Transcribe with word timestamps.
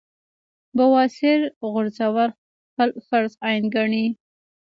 بواسير 0.77 1.39
غورزول 1.71 2.31
خپل 2.69 2.89
فرض 3.07 3.31
عېن 3.45 3.63
ګڼي- 3.75 4.05